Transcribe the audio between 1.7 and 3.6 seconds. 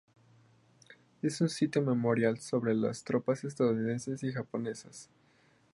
memorial para las tropas